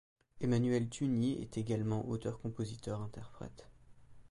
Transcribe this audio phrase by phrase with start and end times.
[0.39, 3.67] Emmanuel Tugny est également auteur-compositeur-interprète.